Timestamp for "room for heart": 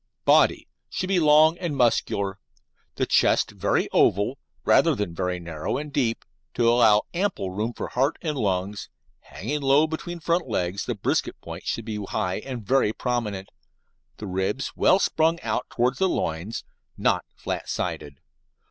7.51-8.17